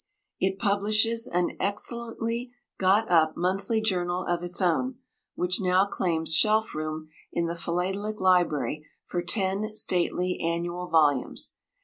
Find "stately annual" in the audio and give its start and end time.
9.75-10.87